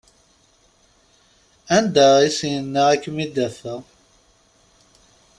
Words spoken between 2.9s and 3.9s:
ad kem-id-afeɣ?